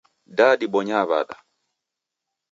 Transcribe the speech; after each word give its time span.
Da 0.37 0.47
dibonyaa 0.59 1.03
wada? 1.09 1.35